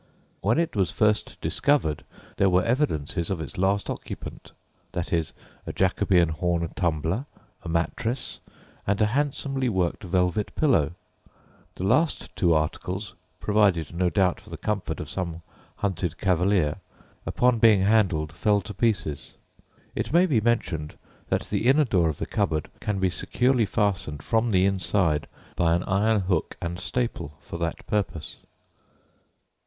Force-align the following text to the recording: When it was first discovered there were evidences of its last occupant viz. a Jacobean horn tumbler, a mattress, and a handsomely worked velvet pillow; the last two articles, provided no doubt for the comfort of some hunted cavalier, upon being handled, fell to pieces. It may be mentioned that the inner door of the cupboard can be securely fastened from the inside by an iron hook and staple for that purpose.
When 0.41 0.57
it 0.57 0.75
was 0.75 0.89
first 0.89 1.39
discovered 1.41 2.03
there 2.37 2.49
were 2.49 2.63
evidences 2.63 3.29
of 3.29 3.39
its 3.39 3.55
last 3.55 3.87
occupant 3.87 4.51
viz. 4.95 5.31
a 5.67 5.71
Jacobean 5.73 6.29
horn 6.29 6.67
tumbler, 6.75 7.27
a 7.61 7.69
mattress, 7.69 8.39
and 8.87 8.99
a 8.99 9.05
handsomely 9.13 9.69
worked 9.69 10.03
velvet 10.03 10.55
pillow; 10.55 10.93
the 11.75 11.83
last 11.83 12.35
two 12.35 12.51
articles, 12.51 13.13
provided 13.39 13.93
no 13.93 14.09
doubt 14.09 14.41
for 14.41 14.49
the 14.49 14.57
comfort 14.57 14.99
of 14.99 15.07
some 15.07 15.43
hunted 15.75 16.17
cavalier, 16.17 16.77
upon 17.27 17.59
being 17.59 17.81
handled, 17.81 18.31
fell 18.33 18.59
to 18.61 18.73
pieces. 18.73 19.33
It 19.93 20.11
may 20.11 20.25
be 20.25 20.41
mentioned 20.41 20.97
that 21.29 21.43
the 21.51 21.67
inner 21.67 21.85
door 21.85 22.09
of 22.09 22.17
the 22.17 22.25
cupboard 22.25 22.71
can 22.79 22.97
be 22.99 23.11
securely 23.11 23.67
fastened 23.67 24.23
from 24.23 24.49
the 24.49 24.65
inside 24.65 25.27
by 25.55 25.75
an 25.75 25.83
iron 25.83 26.21
hook 26.21 26.57
and 26.59 26.79
staple 26.79 27.37
for 27.39 27.59
that 27.59 27.85
purpose. 27.85 28.37